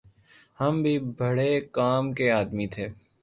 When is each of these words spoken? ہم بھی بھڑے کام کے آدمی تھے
ہم 0.59 0.81
بھی 0.83 0.97
بھڑے 1.17 1.51
کام 1.71 2.11
کے 2.13 2.31
آدمی 2.31 2.67
تھے 2.67 2.87